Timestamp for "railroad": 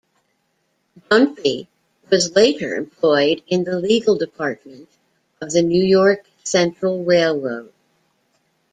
7.03-7.71